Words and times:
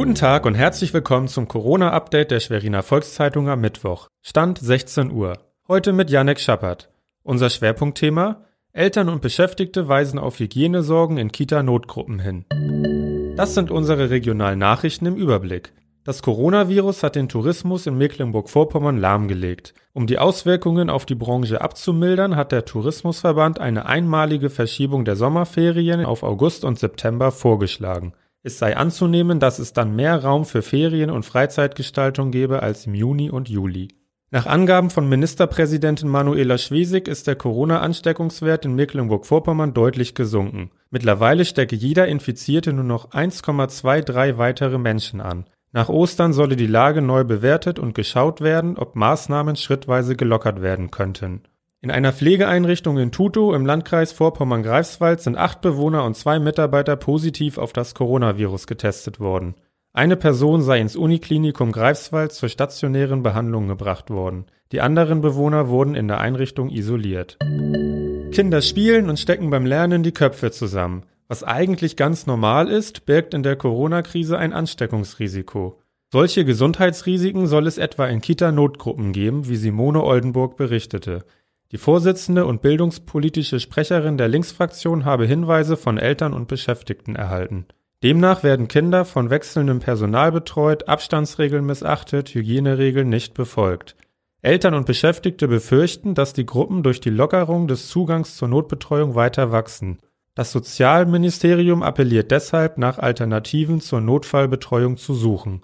Guten 0.00 0.14
Tag 0.14 0.46
und 0.46 0.54
herzlich 0.54 0.94
willkommen 0.94 1.28
zum 1.28 1.46
Corona-Update 1.46 2.30
der 2.30 2.40
Schweriner 2.40 2.82
Volkszeitung 2.82 3.50
am 3.50 3.60
Mittwoch. 3.60 4.08
Stand 4.22 4.56
16 4.58 5.12
Uhr. 5.12 5.36
Heute 5.68 5.92
mit 5.92 6.08
Janek 6.08 6.40
Schappert. 6.40 6.88
Unser 7.22 7.50
Schwerpunktthema? 7.50 8.46
Eltern 8.72 9.10
und 9.10 9.20
Beschäftigte 9.20 9.88
weisen 9.88 10.18
auf 10.18 10.38
Hygienesorgen 10.38 11.18
in 11.18 11.30
Kita-Notgruppen 11.30 12.18
hin. 12.18 12.46
Das 13.36 13.52
sind 13.52 13.70
unsere 13.70 14.08
regionalen 14.08 14.58
Nachrichten 14.58 15.04
im 15.04 15.16
Überblick. 15.16 15.74
Das 16.02 16.22
Coronavirus 16.22 17.02
hat 17.02 17.14
den 17.14 17.28
Tourismus 17.28 17.86
in 17.86 17.98
Mecklenburg-Vorpommern 17.98 18.96
lahmgelegt. 18.96 19.74
Um 19.92 20.06
die 20.06 20.18
Auswirkungen 20.18 20.88
auf 20.88 21.04
die 21.04 21.14
Branche 21.14 21.60
abzumildern, 21.60 22.36
hat 22.36 22.52
der 22.52 22.64
Tourismusverband 22.64 23.60
eine 23.60 23.84
einmalige 23.84 24.48
Verschiebung 24.48 25.04
der 25.04 25.16
Sommerferien 25.16 26.06
auf 26.06 26.22
August 26.22 26.64
und 26.64 26.78
September 26.78 27.30
vorgeschlagen. 27.30 28.14
Es 28.42 28.58
sei 28.58 28.76
anzunehmen, 28.76 29.38
dass 29.38 29.58
es 29.58 29.72
dann 29.72 29.94
mehr 29.94 30.22
Raum 30.22 30.46
für 30.46 30.62
Ferien 30.62 31.10
und 31.10 31.24
Freizeitgestaltung 31.24 32.30
gebe 32.30 32.62
als 32.62 32.86
im 32.86 32.94
Juni 32.94 33.30
und 33.30 33.48
Juli. 33.48 33.88
Nach 34.32 34.46
Angaben 34.46 34.90
von 34.90 35.08
Ministerpräsidentin 35.08 36.08
Manuela 36.08 36.56
Schwesig 36.56 37.08
ist 37.08 37.26
der 37.26 37.34
Corona-Ansteckungswert 37.34 38.64
in 38.64 38.76
Mecklenburg-Vorpommern 38.76 39.74
deutlich 39.74 40.14
gesunken. 40.14 40.70
Mittlerweile 40.88 41.44
stecke 41.44 41.74
jeder 41.74 42.06
Infizierte 42.06 42.72
nur 42.72 42.84
noch 42.84 43.10
1,23 43.10 44.38
weitere 44.38 44.78
Menschen 44.78 45.20
an. 45.20 45.46
Nach 45.72 45.88
Ostern 45.88 46.32
solle 46.32 46.56
die 46.56 46.66
Lage 46.66 47.02
neu 47.02 47.24
bewertet 47.24 47.78
und 47.78 47.94
geschaut 47.94 48.40
werden, 48.40 48.78
ob 48.78 48.96
Maßnahmen 48.96 49.56
schrittweise 49.56 50.16
gelockert 50.16 50.62
werden 50.62 50.90
könnten. 50.90 51.42
In 51.82 51.90
einer 51.90 52.12
Pflegeeinrichtung 52.12 52.98
in 52.98 53.10
Tutow 53.10 53.54
im 53.54 53.64
Landkreis 53.64 54.12
Vorpommern-Greifswald 54.12 55.22
sind 55.22 55.38
acht 55.38 55.62
Bewohner 55.62 56.04
und 56.04 56.14
zwei 56.14 56.38
Mitarbeiter 56.38 56.94
positiv 56.96 57.56
auf 57.56 57.72
das 57.72 57.94
Coronavirus 57.94 58.66
getestet 58.66 59.18
worden. 59.18 59.54
Eine 59.94 60.16
Person 60.16 60.60
sei 60.60 60.78
ins 60.78 60.94
Uniklinikum 60.94 61.72
Greifswald 61.72 62.32
zur 62.32 62.50
stationären 62.50 63.22
Behandlung 63.22 63.66
gebracht 63.66 64.10
worden. 64.10 64.44
Die 64.72 64.82
anderen 64.82 65.22
Bewohner 65.22 65.70
wurden 65.70 65.94
in 65.94 66.06
der 66.06 66.20
Einrichtung 66.20 66.68
isoliert. 66.68 67.38
Kinder 68.30 68.60
spielen 68.60 69.08
und 69.08 69.18
stecken 69.18 69.48
beim 69.48 69.64
Lernen 69.64 70.02
die 70.02 70.12
Köpfe 70.12 70.50
zusammen. 70.50 71.04
Was 71.28 71.44
eigentlich 71.44 71.96
ganz 71.96 72.26
normal 72.26 72.68
ist, 72.68 73.06
birgt 73.06 73.32
in 73.32 73.42
der 73.42 73.56
Corona-Krise 73.56 74.36
ein 74.36 74.52
Ansteckungsrisiko. 74.52 75.80
Solche 76.12 76.44
Gesundheitsrisiken 76.44 77.46
soll 77.46 77.66
es 77.66 77.78
etwa 77.78 78.06
in 78.06 78.20
Kita-Notgruppen 78.20 79.12
geben, 79.12 79.48
wie 79.48 79.56
Simone 79.56 80.02
Oldenburg 80.02 80.56
berichtete. 80.56 81.24
Die 81.72 81.78
Vorsitzende 81.78 82.46
und 82.46 82.62
bildungspolitische 82.62 83.60
Sprecherin 83.60 84.18
der 84.18 84.26
Linksfraktion 84.26 85.04
habe 85.04 85.24
Hinweise 85.24 85.76
von 85.76 85.98
Eltern 85.98 86.32
und 86.32 86.48
Beschäftigten 86.48 87.14
erhalten. 87.14 87.66
Demnach 88.02 88.42
werden 88.42 88.66
Kinder 88.66 89.04
von 89.04 89.30
wechselndem 89.30 89.78
Personal 89.78 90.32
betreut, 90.32 90.88
Abstandsregeln 90.88 91.64
missachtet, 91.64 92.30
Hygieneregeln 92.30 93.08
nicht 93.08 93.34
befolgt. 93.34 93.94
Eltern 94.42 94.74
und 94.74 94.86
Beschäftigte 94.86 95.46
befürchten, 95.46 96.14
dass 96.14 96.32
die 96.32 96.46
Gruppen 96.46 96.82
durch 96.82 97.00
die 97.00 97.10
Lockerung 97.10 97.68
des 97.68 97.88
Zugangs 97.88 98.36
zur 98.36 98.48
Notbetreuung 98.48 99.14
weiter 99.14 99.52
wachsen. 99.52 99.98
Das 100.34 100.50
Sozialministerium 100.50 101.82
appelliert 101.82 102.30
deshalb, 102.30 102.78
nach 102.78 102.98
Alternativen 102.98 103.80
zur 103.80 104.00
Notfallbetreuung 104.00 104.96
zu 104.96 105.14
suchen. 105.14 105.62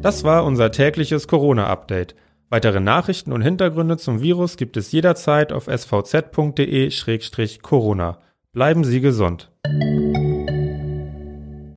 Das 0.00 0.22
war 0.22 0.44
unser 0.44 0.70
tägliches 0.70 1.26
Corona-Update. 1.26 2.14
Weitere 2.54 2.78
Nachrichten 2.78 3.32
und 3.32 3.42
Hintergründe 3.42 3.96
zum 3.96 4.20
Virus 4.20 4.56
gibt 4.56 4.76
es 4.76 4.92
jederzeit 4.92 5.52
auf 5.52 5.66
svz.de-corona. 5.66 6.60
Bleiben 8.52 8.84
Sie 8.84 9.00
gesund. 9.00 9.50